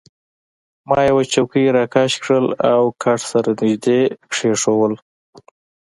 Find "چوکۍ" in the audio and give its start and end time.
1.33-1.65